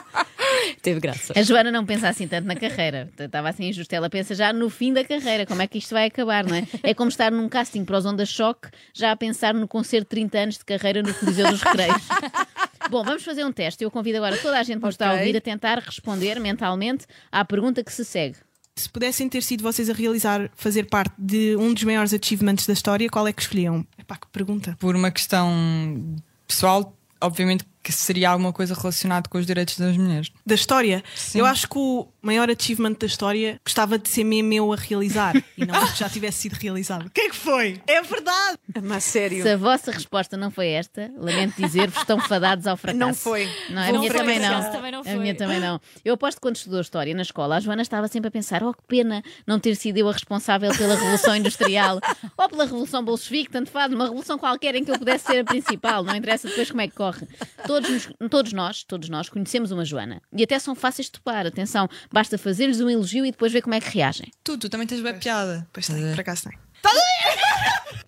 Teve 0.80 0.98
graça. 0.98 1.34
A 1.36 1.42
Joana 1.42 1.70
não 1.70 1.84
pensa 1.84 2.08
assim 2.08 2.26
tanto 2.26 2.46
na 2.46 2.56
carreira. 2.56 3.10
Estava 3.18 3.50
assim 3.50 3.68
injusto. 3.68 3.92
Ela 3.92 4.08
pensa 4.08 4.34
já 4.34 4.52
no 4.52 4.70
fim 4.70 4.92
da 4.92 5.04
carreira, 5.04 5.44
como 5.44 5.60
é 5.60 5.66
que 5.66 5.76
isto 5.76 5.92
vai 5.92 6.06
acabar, 6.06 6.44
não 6.44 6.54
é? 6.54 6.66
É 6.82 6.94
como 6.94 7.10
estar 7.10 7.30
num 7.30 7.48
casting 7.48 7.84
para 7.84 7.98
os 7.98 8.06
Onda 8.06 8.24
Choque, 8.24 8.68
já 8.94 9.12
a 9.12 9.16
pensar 9.16 9.52
no 9.52 9.68
concerto 9.68 10.04
de 10.04 10.10
30 10.10 10.38
anos 10.38 10.58
de 10.58 10.64
carreira 10.64 11.02
no 11.02 11.12
Coliseu 11.12 11.50
dos 11.50 11.60
Recreios. 11.60 12.02
Bom, 12.88 13.02
vamos 13.02 13.24
fazer 13.24 13.44
um 13.44 13.52
teste. 13.52 13.84
Eu 13.84 13.90
convido 13.90 14.18
agora 14.18 14.38
toda 14.38 14.58
a 14.58 14.62
gente 14.62 14.78
que 14.78 14.86
nos 14.86 14.94
está 14.94 15.10
a 15.10 15.14
ouvir 15.14 15.36
a 15.36 15.40
tentar 15.40 15.78
responder 15.80 16.40
mentalmente 16.40 17.04
à 17.30 17.44
pergunta 17.44 17.82
que 17.84 17.92
se 17.92 18.04
segue. 18.04 18.36
Se 18.76 18.88
pudessem 18.90 19.28
ter 19.28 19.42
sido 19.42 19.62
vocês 19.62 19.88
a 19.88 19.94
realizar, 19.94 20.50
fazer 20.54 20.84
parte 20.84 21.14
de 21.18 21.56
um 21.56 21.72
dos 21.72 21.82
maiores 21.82 22.12
achievements 22.12 22.66
da 22.66 22.74
história, 22.74 23.08
qual 23.08 23.26
é 23.26 23.32
que 23.32 23.40
escolhiam? 23.40 23.86
Epá, 23.98 24.16
que 24.16 24.26
pergunta. 24.28 24.76
Por 24.78 24.94
uma 24.94 25.10
questão 25.10 26.16
pessoal, 26.46 26.94
obviamente 27.20 27.64
que 27.82 27.92
seria 27.92 28.30
alguma 28.30 28.52
coisa 28.52 28.74
relacionada 28.74 29.28
com 29.28 29.38
os 29.38 29.46
direitos 29.46 29.78
das 29.78 29.96
mulheres. 29.96 30.32
Da 30.44 30.56
história, 30.56 31.04
Sim. 31.14 31.38
eu 31.38 31.46
acho 31.46 31.68
que 31.68 31.78
o 31.78 32.08
maior 32.26 32.50
achievement 32.50 32.94
da 32.98 33.06
história 33.06 33.60
gostava 33.64 33.98
de 33.98 34.08
ser 34.08 34.24
mesmo 34.24 34.52
eu 34.52 34.72
a 34.72 34.76
realizar 34.76 35.34
e 35.56 35.64
não 35.64 35.86
que 35.86 35.98
já 35.98 36.08
tivesse 36.08 36.38
sido 36.42 36.54
realizado. 36.54 37.06
O 37.06 37.10
que 37.10 37.20
é 37.22 37.28
que 37.30 37.36
foi? 37.36 37.80
É 37.86 38.02
verdade! 38.02 38.58
Mas 38.82 39.04
sério. 39.04 39.42
Se 39.42 39.48
a 39.48 39.56
vossa 39.56 39.90
resposta 39.90 40.36
não 40.36 40.50
foi 40.50 40.68
esta, 40.68 41.10
lamento 41.16 41.54
dizer-vos, 41.60 41.98
estão 41.98 42.20
fadados 42.20 42.66
ao 42.66 42.76
fracasso. 42.76 42.98
Não 43.06 43.14
foi. 43.14 43.48
Não, 43.70 43.82
a 43.82 43.92
Não 43.92 44.00
minha 44.00 44.10
foi, 44.10 44.20
também 44.20 44.38
não. 44.40 44.72
também 44.72 44.92
não 44.92 45.00
A 45.00 45.04
foi. 45.04 45.14
minha 45.16 45.34
também 45.34 45.60
não. 45.60 45.80
Eu 46.04 46.14
aposto 46.14 46.36
que 46.36 46.42
quando 46.42 46.56
estudou 46.56 46.80
História 46.80 47.14
na 47.14 47.22
escola, 47.22 47.56
a 47.56 47.60
Joana 47.60 47.82
estava 47.82 48.08
sempre 48.08 48.28
a 48.28 48.30
pensar: 48.30 48.62
oh, 48.62 48.74
que 48.74 48.82
pena 48.86 49.22
não 49.46 49.58
ter 49.58 49.74
sido 49.76 49.96
eu 49.98 50.08
a 50.08 50.12
responsável 50.12 50.70
pela 50.76 50.94
Revolução 50.94 51.36
Industrial 51.36 52.00
ou 52.36 52.48
pela 52.48 52.64
Revolução 52.64 53.04
Bolchevique, 53.04 53.50
tanto 53.50 53.70
faz, 53.70 53.92
uma 53.92 54.04
revolução 54.04 54.38
qualquer 54.38 54.74
em 54.74 54.84
que 54.84 54.90
eu 54.90 54.98
pudesse 54.98 55.26
ser 55.26 55.40
a 55.40 55.44
principal, 55.44 56.02
não 56.04 56.14
interessa 56.14 56.48
depois 56.48 56.70
como 56.70 56.80
é 56.82 56.88
que 56.88 56.94
corre. 56.94 57.26
Todos, 57.66 58.08
todos 58.30 58.52
nós, 58.52 58.82
todos 58.82 59.08
nós 59.08 59.28
conhecemos 59.28 59.70
uma 59.70 59.84
Joana 59.84 60.20
e 60.36 60.42
até 60.42 60.58
são 60.58 60.74
fáceis 60.74 61.06
de 61.06 61.12
topar. 61.12 61.46
Atenção, 61.46 61.88
basta 62.16 62.38
fazer-lhes 62.38 62.80
um 62.80 62.88
elogio 62.88 63.26
e 63.26 63.30
depois 63.30 63.52
ver 63.52 63.60
como 63.60 63.74
é 63.74 63.80
que 63.80 63.90
reagem. 63.90 64.32
Tu, 64.42 64.56
tu 64.56 64.70
também 64.70 64.86
tens 64.86 65.02
bem 65.02 65.18
piada. 65.18 65.68
Pois 65.70 65.86
tem, 65.86 66.00
por 66.12 66.20
acaso 66.20 66.44
tem. 66.44 66.58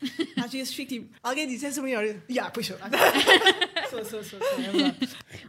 Ver? 0.00 0.28
Às 0.42 0.50
vezes 0.50 0.72
fico 0.72 0.88
tipo, 0.88 1.14
alguém 1.22 1.46
diz, 1.46 1.62
és 1.62 1.76
a 1.76 1.82
maior. 1.82 2.06
Já, 2.06 2.14
yeah, 2.30 2.50
pois 2.50 2.66
sou. 2.66 2.78
sou, 3.90 4.04
sou, 4.04 4.22
sou, 4.22 4.38
sou, 4.38 4.80
é. 4.80 4.94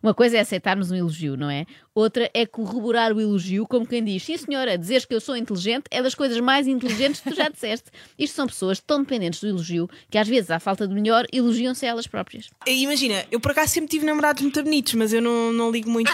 Uma 0.02 0.14
coisa 0.14 0.38
é 0.38 0.40
aceitarmos 0.42 0.92
um 0.92 0.96
elogio, 0.96 1.38
não 1.38 1.50
é? 1.50 1.66
Outra 1.94 2.30
é 2.34 2.46
corroborar 2.46 3.12
o 3.12 3.20
elogio, 3.22 3.66
como 3.68 3.86
quem 3.86 4.04
diz: 4.04 4.24
sim, 4.24 4.38
senhora, 4.38 4.78
dizeres 4.78 5.06
que 5.06 5.14
eu 5.14 5.22
sou 5.22 5.36
inteligente 5.36 5.86
é 5.92 6.02
das 6.02 6.16
coisas 6.16 6.40
mais 6.40 6.68
inteligentes 6.68 7.22
que 7.22 7.30
tu 7.30 7.36
já 7.36 7.50
disseste. 7.50 7.90
Isto 8.18 8.36
são 8.36 8.48
pessoas 8.48 8.80
tão 8.80 9.02
dependentes 9.02 9.40
do 9.42 9.48
elogio 9.48 9.90
que, 10.10 10.18
às 10.18 10.28
vezes, 10.28 10.52
à 10.52 10.60
falta 10.60 10.88
de 10.88 10.94
melhor, 10.94 11.26
elogiam-se 11.32 11.86
elas 11.86 12.08
próprias. 12.08 12.50
E 12.68 12.84
Imagina, 12.90 13.26
eu 13.32 13.40
por 13.40 13.52
acaso 13.52 13.74
sempre 13.74 13.90
tive 13.90 14.06
namorados 14.06 14.42
muito 14.42 14.64
bonitos, 14.64 14.94
mas 14.96 15.14
eu 15.14 15.22
não, 15.22 15.54
não 15.54 15.70
ligo 15.70 15.90
muito. 15.90 16.12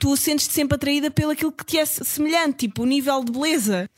tu 0.00 0.16
sentes-te 0.16 0.54
sempre 0.54 0.76
atraída 0.76 1.10
pelo 1.10 1.32
aquilo 1.32 1.52
que 1.52 1.64
te 1.64 1.78
é 1.78 1.84
semelhante, 1.84 2.66
tipo 2.66 2.82
o 2.82 2.86
nível 2.86 3.22
de 3.22 3.32
beleza. 3.32 3.90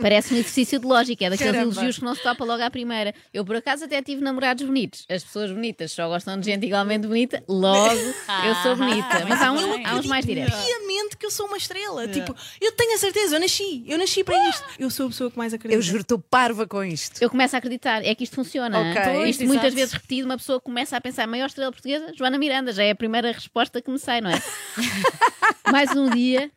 Parece 0.00 0.34
um 0.34 0.36
exercício 0.36 0.78
de 0.78 0.86
lógica, 0.86 1.24
é 1.24 1.30
daqueles 1.30 1.52
Caramba. 1.52 1.72
elogios 1.72 1.98
que 1.98 2.04
não 2.04 2.14
se 2.14 2.22
topa 2.22 2.44
logo 2.44 2.62
à 2.62 2.70
primeira. 2.70 3.14
Eu, 3.32 3.44
por 3.44 3.56
acaso, 3.56 3.84
até 3.84 4.02
tive 4.02 4.22
namorados 4.22 4.64
bonitos. 4.64 5.04
As 5.08 5.24
pessoas 5.24 5.50
bonitas 5.58 5.92
só 5.92 6.08
gostam 6.08 6.38
de 6.38 6.46
gente 6.46 6.64
igualmente 6.64 7.06
bonita, 7.06 7.42
logo 7.48 7.94
eu 7.94 8.54
sou 8.62 8.76
bonita. 8.76 9.26
Mas 9.28 9.42
há 9.42 9.52
bem. 9.52 9.84
há 9.84 9.96
uns 9.96 10.06
mais 10.06 10.24
diretos. 10.24 10.58
Piamente 10.58 11.16
que 11.16 11.26
eu 11.26 11.30
sou 11.30 11.46
uma 11.46 11.56
estrela. 11.56 12.06
Tipo, 12.08 12.34
eu 12.60 12.72
tenho 12.72 12.94
a 12.94 12.98
certeza, 12.98 13.36
eu 13.36 13.40
nasci, 13.40 13.84
eu 13.86 13.98
nasci 13.98 14.24
para 14.24 14.48
isto. 14.48 14.64
Eu 14.78 14.90
sou 14.90 15.06
a 15.06 15.08
pessoa 15.10 15.30
que 15.30 15.36
mais 15.36 15.52
acredita. 15.52 15.76
Eu 15.78 15.82
juro, 15.82 16.02
estou 16.02 16.18
parva 16.18 16.66
com 16.66 16.82
isto. 16.82 17.20
Eu 17.22 17.28
começo 17.28 17.54
a 17.56 17.58
acreditar, 17.58 18.04
é 18.04 18.14
que 18.14 18.24
isto 18.24 18.36
funciona. 18.36 18.78
Ok. 18.78 19.02
Pois, 19.02 19.30
isto 19.30 19.38
Pois, 19.38 19.48
muitas 19.48 19.64
exato. 19.66 19.74
vezes 19.76 19.92
repetido, 19.92 20.26
uma 20.26 20.36
pessoa 20.36 20.60
começa 20.60 20.96
a 20.96 21.00
pensar, 21.00 21.26
maior 21.26 21.46
estrela 21.46 21.72
portuguesa, 21.72 22.12
Joana 22.16 22.38
Miranda, 22.38 22.72
já 22.72 22.84
é 22.84 22.90
a 22.90 22.94
primeira 22.96 23.32
resposta 23.32 23.82
que 23.82 23.90
me 23.90 23.98
sai, 23.98 24.20
não 24.20 24.30
é? 24.30 24.40
mais 25.70 25.94
um 25.96 26.08
dia, 26.10 26.50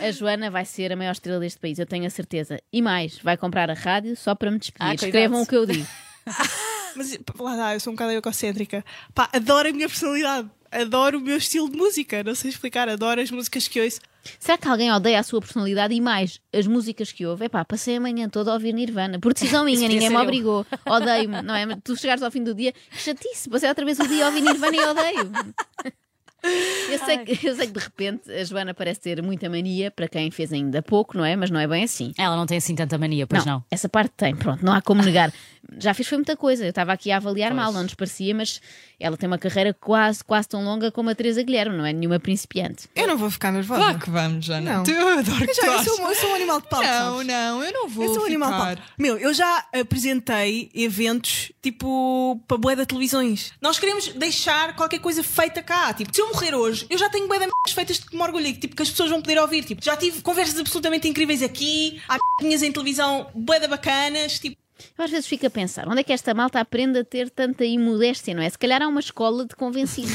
a 0.00 0.10
Joana 0.10 0.50
vai 0.50 0.64
ser 0.64 0.92
a 0.92 0.96
maior 0.96 1.12
estrela 1.12 1.40
deste 1.40 1.58
país, 1.58 1.78
eu 1.78 1.86
tenho 1.86 2.06
a 2.06 2.10
certeza. 2.10 2.60
E 2.72 2.80
mais, 2.82 3.18
vai 3.18 3.36
comprar 3.36 3.70
a 3.70 3.74
rádio 3.74 4.16
só 4.16 4.34
para 4.34 4.50
me 4.50 4.58
despedir. 4.58 4.86
Ah. 4.88 4.94
Escrevam 4.94 5.42
o 5.42 5.46
que 5.46 5.56
eu 5.56 5.66
digo. 5.66 5.86
Mas 6.96 7.18
lá 7.38 7.56
dá, 7.56 7.74
eu 7.74 7.80
sou 7.80 7.92
um 7.92 7.96
bocado 7.96 8.12
egocêntrica. 8.12 8.84
Pá, 9.14 9.28
adoro 9.32 9.68
a 9.68 9.72
minha 9.72 9.88
personalidade. 9.88 10.50
Adoro 10.70 11.18
o 11.18 11.20
meu 11.20 11.36
estilo 11.36 11.70
de 11.70 11.76
música. 11.76 12.22
Não 12.24 12.34
sei 12.34 12.50
explicar, 12.50 12.88
adoro 12.88 13.20
as 13.20 13.30
músicas 13.30 13.68
que 13.68 13.80
ouço. 13.80 14.00
Será 14.40 14.58
que 14.58 14.66
alguém 14.66 14.90
odeia 14.92 15.20
a 15.20 15.22
sua 15.22 15.40
personalidade 15.40 15.94
e 15.94 16.00
mais 16.00 16.40
as 16.52 16.66
músicas 16.66 17.12
que 17.12 17.24
ouve? 17.24 17.44
É 17.44 17.48
pá, 17.48 17.64
passei 17.64 17.96
a 17.96 18.00
manhã 18.00 18.28
toda 18.28 18.50
a 18.50 18.54
ouvir 18.54 18.72
Nirvana, 18.74 19.20
por 19.20 19.32
decisão 19.32 19.64
minha, 19.66 19.88
ninguém 19.88 20.08
me 20.08 20.16
eu. 20.16 20.20
obrigou. 20.20 20.66
Odeio-me, 20.84 21.42
não 21.42 21.54
é? 21.54 21.64
Mas 21.64 21.78
Tu 21.84 21.96
chegares 21.96 22.22
ao 22.22 22.30
fim 22.30 22.42
do 22.42 22.52
dia, 22.52 22.74
chatice, 22.90 23.48
passei 23.48 23.68
outra 23.68 23.84
vez 23.84 23.98
o 24.00 24.08
dia 24.08 24.24
a 24.24 24.28
ouvir 24.28 24.40
Nirvana 24.40 24.76
e 24.76 24.80
odeio. 24.84 25.32
Eu 26.86 26.98
sei, 27.04 27.18
que, 27.18 27.46
eu 27.46 27.54
sei 27.56 27.66
que 27.66 27.72
de 27.72 27.80
repente 27.80 28.30
a 28.30 28.44
Joana 28.44 28.72
parece 28.72 29.00
ter 29.00 29.20
muita 29.20 29.50
mania 29.50 29.90
para 29.90 30.06
quem 30.08 30.30
fez 30.30 30.52
ainda 30.52 30.80
pouco, 30.80 31.16
não 31.18 31.24
é? 31.24 31.34
Mas 31.34 31.50
não 31.50 31.58
é 31.58 31.66
bem 31.66 31.82
assim. 31.82 32.12
Ela 32.16 32.36
não 32.36 32.46
tem 32.46 32.58
assim 32.58 32.74
tanta 32.76 32.96
mania, 32.96 33.26
pois 33.26 33.44
não. 33.44 33.62
Essa 33.70 33.88
parte 33.88 34.12
tem, 34.16 34.34
pronto, 34.36 34.64
não 34.64 34.72
há 34.72 34.80
como 34.80 35.02
negar. 35.02 35.32
Já 35.78 35.92
fiz 35.92 36.06
foi 36.06 36.18
muita 36.18 36.36
coisa. 36.36 36.64
Eu 36.64 36.70
estava 36.70 36.92
aqui 36.92 37.10
a 37.10 37.16
avaliar 37.16 37.52
mal, 37.52 37.72
não 37.72 37.82
nos 37.82 37.94
parecia, 37.94 38.32
mas 38.32 38.60
ela 39.00 39.16
tem 39.16 39.26
uma 39.26 39.36
carreira 39.36 39.74
quase, 39.74 40.22
quase 40.24 40.48
tão 40.48 40.64
longa 40.64 40.92
como 40.92 41.10
a 41.10 41.14
Teresa 41.14 41.42
Guilherme, 41.42 41.76
não 41.76 41.84
é 41.84 41.92
nenhuma 41.92 42.20
principiante. 42.20 42.88
Eu 42.94 43.08
não 43.08 43.18
vou 43.18 43.28
ficar 43.32 43.50
nervosa. 43.50 43.80
Claro 43.80 43.98
que 43.98 44.08
vamos, 44.10 44.44
Jana. 44.46 44.74
Não. 44.76 44.84
Tu, 44.84 44.92
eu 44.92 45.08
adoro 45.08 45.44
que 45.44 45.54
já- 45.54 45.62
tu 45.62 45.68
eu 45.68 45.82
sou, 45.84 46.08
eu 46.08 46.14
sou 46.14 46.30
um 46.30 46.34
animal 46.36 46.60
de 46.60 46.68
palco. 46.68 46.86
Não, 46.86 47.12
sabes? 47.14 47.26
não, 47.26 47.64
eu 47.64 47.72
não 47.72 47.88
vou 47.88 48.04
Eu 48.04 48.14
sou 48.14 48.22
um 48.22 48.26
animal 48.26 48.52
de 48.52 48.58
palco. 48.58 48.82
Meu, 48.96 49.18
eu 49.18 49.34
já 49.34 49.66
apresentei 49.74 50.70
eventos 50.72 51.50
tipo 51.60 52.40
para 52.46 52.56
bué 52.56 52.76
de 52.76 52.86
televisões. 52.86 53.52
Nós 53.60 53.76
queremos 53.78 54.06
deixar 54.08 54.76
qualquer 54.76 55.00
coisa 55.00 55.22
feita 55.24 55.62
cá. 55.62 55.92
Tipo, 55.92 56.14
se 56.14 56.20
eu 56.20 56.28
morrer 56.36 56.54
hoje, 56.54 56.86
eu 56.90 56.98
já 56.98 57.08
tenho 57.08 57.26
bué 57.26 57.38
feitas 57.72 57.98
de 57.98 58.06
que 58.06 58.14
me 58.14 58.22
orgulhei. 58.22 58.52
Tipo, 58.52 58.76
que 58.76 58.82
as 58.82 58.90
pessoas 58.90 59.10
vão 59.10 59.22
poder 59.22 59.38
ouvir. 59.38 59.64
Tipo, 59.64 59.82
já 59.82 59.96
tive 59.96 60.20
conversas 60.22 60.58
absolutamente 60.60 61.08
incríveis 61.08 61.42
aqui. 61.42 62.00
Há 62.08 62.18
minhas 62.42 62.62
em 62.62 62.70
televisão 62.70 63.30
bué 63.34 63.66
bacanas. 63.66 64.38
Tipo, 64.38 64.56
Eu 64.98 65.04
às 65.04 65.10
vezes 65.10 65.26
fico 65.26 65.46
a 65.46 65.50
pensar, 65.50 65.88
onde 65.88 66.00
é 66.00 66.02
que 66.02 66.12
esta 66.12 66.32
malta 66.34 66.60
aprende 66.60 66.98
a 66.98 67.04
ter 67.04 67.30
tanta 67.30 67.64
imodéstia, 67.64 68.34
não 68.34 68.42
é? 68.42 68.48
Se 68.50 68.58
calhar 68.58 68.82
há 68.82 68.88
uma 68.88 69.00
escola 69.00 69.44
de 69.46 69.54
convencidos. 69.56 70.12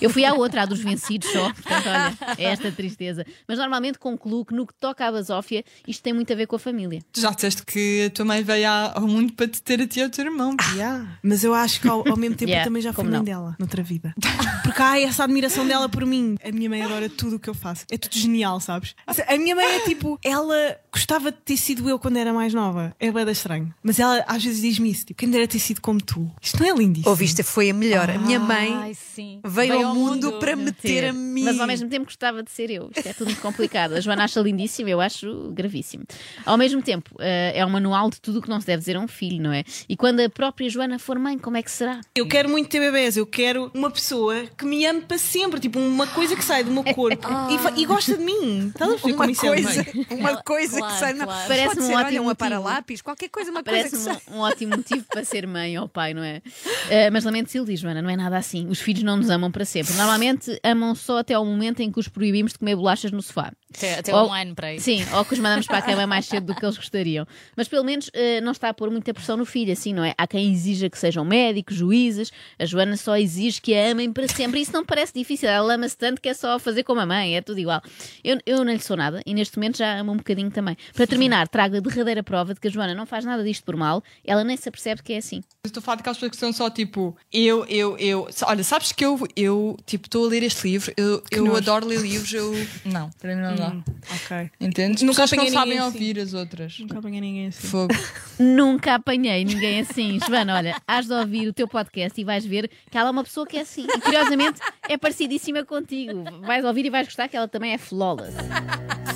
Eu 0.00 0.10
fui 0.10 0.24
à 0.24 0.34
outra, 0.34 0.62
a 0.62 0.66
dos 0.66 0.80
vencidos 0.80 1.30
só, 1.30 1.52
portanto, 1.52 1.86
olha, 1.86 2.18
é 2.38 2.44
esta 2.44 2.70
tristeza. 2.72 3.24
Mas 3.48 3.58
normalmente 3.58 3.98
concluo 3.98 4.44
que 4.44 4.54
no 4.54 4.66
que 4.66 4.74
toca 4.74 5.06
à 5.06 5.12
basófia, 5.12 5.64
isto 5.86 6.02
tem 6.02 6.12
muito 6.12 6.32
a 6.32 6.36
ver 6.36 6.46
com 6.46 6.56
a 6.56 6.58
família. 6.58 7.00
Tu 7.12 7.20
já 7.20 7.30
disseste 7.30 7.64
que 7.64 8.04
a 8.06 8.10
tua 8.10 8.24
mãe 8.24 8.42
veio 8.42 8.68
à- 8.68 8.92
ao 8.94 9.06
mundo 9.06 9.32
para 9.32 9.48
te 9.48 9.62
ter 9.62 9.80
a 9.80 9.86
ti 9.86 10.00
e 10.00 10.02
ao 10.02 10.10
teu 10.10 10.24
irmão. 10.26 10.56
Yeah. 10.74 11.18
Mas 11.22 11.44
eu 11.44 11.54
acho 11.54 11.80
que 11.80 11.88
ao, 11.88 12.06
ao 12.08 12.16
mesmo 12.16 12.36
tempo 12.36 12.50
Yeah, 12.50 12.62
eu 12.64 12.68
também 12.68 12.82
já 12.82 12.92
fui 12.92 13.04
mãe 13.04 13.12
não? 13.14 13.24
dela, 13.24 13.56
noutra 13.58 13.82
vida. 13.82 14.14
Porque 14.62 14.80
há 14.82 15.00
essa 15.00 15.24
admiração 15.24 15.66
dela 15.66 15.88
por 15.88 16.04
mim. 16.04 16.36
A 16.44 16.50
minha 16.52 16.68
mãe 16.68 16.82
adora 16.82 17.08
tudo 17.08 17.36
o 17.36 17.38
que 17.38 17.48
eu 17.48 17.54
faço. 17.54 17.84
É 17.90 17.96
tudo 17.98 18.16
genial, 18.16 18.60
sabes? 18.60 18.94
A 19.06 19.36
minha 19.38 19.54
mãe 19.54 19.66
é 19.76 19.80
tipo, 19.80 20.18
ela 20.22 20.76
gostava 20.92 21.30
de 21.32 21.38
ter 21.38 21.56
sido 21.56 21.88
eu 21.88 21.98
quando 21.98 22.16
era 22.16 22.32
mais 22.32 22.52
nova. 22.54 22.94
É 23.00 23.10
bem 23.10 23.24
estranho. 23.30 23.74
Mas 23.82 23.93
ela 23.98 24.24
às 24.26 24.42
vezes 24.44 24.60
diz-me 24.60 24.90
isso: 24.90 25.06
tipo, 25.06 25.18
quem 25.18 25.30
dera 25.30 25.46
ter 25.46 25.58
sido 25.58 25.80
como 25.80 26.00
tu. 26.00 26.30
Isto 26.40 26.60
não 26.62 26.70
é 26.70 26.74
lindíssimo. 26.78 27.10
Ouviste, 27.10 27.42
foi 27.42 27.70
a 27.70 27.74
melhor. 27.74 28.10
A 28.10 28.18
minha 28.18 28.38
mãe 28.38 28.94
sim. 28.94 29.40
veio, 29.44 29.86
ao 29.86 29.94
mundo, 29.94 30.38
para 30.38 30.56
me 30.56 30.72
ter 30.72 31.06
a 31.06 31.12
mim. 31.12 31.44
Mas 31.44 31.60
ao 31.60 31.66
mesmo 31.66 31.88
tempo 31.88 32.04
gostava 32.06 32.42
de 32.42 32.50
ser 32.50 32.70
eu. 32.70 32.90
Isto 32.94 33.08
é 33.08 33.12
tudo 33.12 33.26
muito 33.26 33.40
complicado. 33.40 33.94
A 33.94 34.00
Joana 34.00 34.24
acha 34.24 34.40
lindíssimo, 34.40 34.88
eu 34.88 35.00
acho 35.00 35.50
gravíssimo. 35.52 36.04
Ao 36.44 36.56
mesmo 36.56 36.82
tempo, 36.82 37.14
eh, 37.18 37.52
é 37.54 37.66
um 37.66 37.70
manual 37.70 38.10
de 38.10 38.20
tudo 38.20 38.38
o 38.38 38.42
que 38.42 38.48
não 38.48 38.60
se 38.60 38.66
deve 38.66 38.78
dizer 38.80 38.96
a 38.96 39.00
um 39.00 39.08
filho, 39.08 39.42
não 39.42 39.52
é? 39.52 39.64
E 39.88 39.96
quando 39.96 40.20
a 40.20 40.28
própria 40.28 40.68
Joana 40.68 40.98
for 40.98 41.18
mãe, 41.18 41.38
como 41.38 41.56
é 41.56 41.62
que 41.62 41.70
será? 41.70 42.00
Eu 42.14 42.26
quero 42.26 42.48
muito 42.48 42.68
ter 42.68 42.80
bebés, 42.80 43.16
eu 43.16 43.26
quero 43.26 43.70
uma 43.74 43.90
pessoa 43.90 44.44
que 44.56 44.64
me 44.64 44.84
ame 44.86 45.02
para 45.02 45.18
sempre, 45.18 45.60
tipo 45.60 45.78
uma 45.78 46.06
coisa 46.06 46.34
que 46.36 46.44
sai 46.44 46.64
do 46.64 46.70
meu 46.70 46.84
corpo 46.84 47.28
e, 47.76 47.82
e 47.82 47.86
gosta 47.86 48.16
de 48.16 48.24
mim. 48.24 48.68
Estás 48.68 48.90
a 48.90 48.94
perceber 48.94 49.14
uma 49.14 49.30
é 49.30 49.34
coisa, 49.34 49.82
bem? 49.84 50.06
uma 50.18 50.36
coisa 50.42 50.78
Claro, 50.78 50.94
que 50.94 51.00
sai 51.00 51.12
na... 51.14 51.24
claro. 51.24 51.48
Parece-me 51.48 51.68
Pode 51.74 51.80
um 51.80 51.86
ser, 51.86 51.94
olha, 51.94 52.04
ótimo 52.06 52.20
um 52.20 52.24
motivo. 52.24 52.30
aparalápis, 52.30 53.02
qualquer 53.02 53.28
coisa, 53.28 53.50
uma 53.50 53.62
coisa 53.62 53.83
Parece-me 53.90 54.36
um, 54.36 54.40
ótimo 54.40 54.76
motivo 54.76 55.04
para 55.10 55.24
ser 55.24 55.46
mãe 55.46 55.78
ou 55.78 55.88
pai, 55.88 56.14
não 56.14 56.22
é? 56.22 56.42
Eh, 56.90 57.10
mas 57.10 57.24
lamento 57.24 57.50
Silvia, 57.50 57.76
Joana, 57.76 58.02
não 58.02 58.10
é 58.10 58.16
nada 58.16 58.36
assim. 58.36 58.66
Os 58.68 58.80
filhos 58.80 59.02
não 59.02 59.16
nos 59.16 59.30
amam 59.30 59.50
para 59.50 59.64
sempre. 59.64 59.94
Normalmente 59.94 60.58
amam 60.62 60.94
só 60.94 61.18
até 61.18 61.34
ao 61.34 61.44
momento 61.44 61.80
em 61.80 61.90
que 61.90 61.98
os 61.98 62.08
proibimos 62.08 62.52
de 62.52 62.58
comer 62.58 62.76
bolachas 62.76 63.12
no 63.12 63.22
sofá. 63.22 63.52
Até, 63.76 63.98
até 63.98 64.14
Ou- 64.14 64.26
online 64.26 64.54
para 64.54 64.74
isso. 64.74 64.84
Sim, 64.84 65.04
ou 65.12 65.24
que 65.24 65.34
os 65.34 65.38
mandamos 65.38 65.66
para 65.66 65.78
a 65.78 65.82
cama 65.82 66.06
mais 66.06 66.26
cedo 66.26 66.46
do 66.46 66.54
que 66.54 66.64
eles 66.64 66.76
gostariam. 66.76 67.26
Mas 67.56 67.66
pelo 67.68 67.84
menos 67.84 68.10
eh, 68.12 68.40
não 68.40 68.52
está 68.52 68.68
a 68.68 68.74
pôr 68.74 68.90
muita 68.90 69.12
pressão 69.12 69.36
no 69.36 69.44
filho, 69.44 69.72
assim, 69.72 69.92
não 69.92 70.04
é? 70.04 70.14
Há 70.16 70.26
quem 70.26 70.52
exija 70.52 70.88
que 70.88 70.98
sejam 70.98 71.24
médicos, 71.24 71.76
juízes. 71.76 72.30
A 72.58 72.64
Joana 72.64 72.96
só 72.96 73.16
exige 73.16 73.60
que 73.60 73.74
a 73.74 73.90
amem 73.90 74.12
para 74.12 74.28
sempre. 74.28 74.60
Isso 74.60 74.72
não 74.72 74.84
parece 74.84 75.12
difícil. 75.14 75.48
Ela 75.48 75.74
ama-se 75.74 75.96
tanto 75.96 76.20
que 76.20 76.28
é 76.28 76.34
só 76.34 76.58
fazer 76.58 76.82
como 76.84 77.00
a 77.00 77.06
mãe, 77.06 77.36
é 77.36 77.40
tudo 77.40 77.58
igual. 77.58 77.82
Eu, 78.22 78.38
eu 78.46 78.64
não 78.64 78.72
lhe 78.72 78.80
sou 78.80 78.96
nada 78.96 79.20
e 79.26 79.34
neste 79.34 79.56
momento 79.56 79.78
já 79.78 79.98
amo 79.98 80.12
um 80.12 80.16
bocadinho 80.16 80.50
também. 80.50 80.76
Para 80.94 81.06
terminar, 81.06 81.48
trago 81.48 81.76
a 81.76 81.80
derradeira 81.80 82.22
prova 82.22 82.54
de 82.54 82.60
que 82.60 82.68
a 82.68 82.70
Joana 82.70 82.94
não 82.94 83.06
faz 83.06 83.24
nada 83.24 83.42
disto 83.42 83.64
por 83.64 83.76
mal. 83.76 84.02
Ela 84.24 84.44
nem 84.44 84.56
se 84.56 84.68
apercebe 84.68 85.02
que 85.02 85.12
é 85.12 85.18
assim. 85.18 85.42
Eu 85.64 85.68
Estou 85.68 85.80
a 85.80 85.82
falar 85.82 85.96
daquelas 85.96 86.16
pessoas 86.18 86.30
que 86.30 86.36
são 86.36 86.52
só 86.52 86.70
tipo, 86.70 87.16
eu, 87.32 87.64
eu, 87.66 87.96
eu. 87.98 88.28
Olha, 88.44 88.62
sabes 88.62 88.92
que 88.92 89.04
eu, 89.04 89.18
eu 89.34 89.76
tipo, 89.86 90.06
estou 90.06 90.26
a 90.26 90.28
ler 90.28 90.42
este 90.42 90.68
livro, 90.68 90.92
eu, 90.96 91.22
eu 91.30 91.44
nojo. 91.44 91.56
adoro 91.56 91.86
ler 91.86 92.00
livros, 92.00 92.32
eu. 92.32 92.52
Não, 92.84 93.10
para 93.20 93.34
mim 93.34 93.42
não 93.42 93.54
dá. 93.70 93.76
Ok. 94.14 94.50
Entendes? 94.60 95.02
Nunca 95.02 95.22
Pessoas 95.22 95.30
que 95.30 95.36
não 95.36 95.48
sabem 95.48 95.78
assim. 95.78 95.86
ouvir 95.86 96.18
as 96.18 96.34
outras. 96.34 96.78
Nunca 96.78 96.98
apanhei 96.98 97.20
ninguém 97.20 97.46
assim. 97.48 97.68
Fogo. 97.68 97.94
Nunca 98.38 98.94
apanhei 98.94 99.44
ninguém 99.44 99.80
assim. 99.80 100.18
Joana, 100.26 100.56
olha, 100.56 100.76
has 100.86 101.06
de 101.06 101.12
ouvir 101.12 101.48
o 101.48 101.52
teu 101.52 101.66
podcast 101.68 102.20
e 102.20 102.24
vais 102.24 102.44
ver 102.44 102.70
que 102.90 102.96
ela 102.98 103.08
é 103.08 103.12
uma 103.12 103.24
pessoa 103.24 103.46
que 103.46 103.56
é 103.56 103.60
assim. 103.62 103.86
E 103.88 104.00
curiosamente 104.00 104.60
é 104.88 104.96
parecidíssima 104.96 105.64
contigo. 105.64 106.24
Vais 106.42 106.64
ouvir 106.64 106.86
e 106.86 106.90
vais 106.90 107.06
gostar 107.06 107.28
que 107.28 107.36
ela 107.36 107.48
também 107.48 107.72
é 107.72 107.78
flawless. 107.78 108.34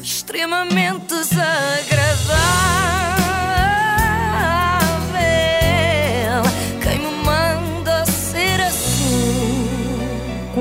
extremamente 0.03 1.07
desagradável. 1.07 2.98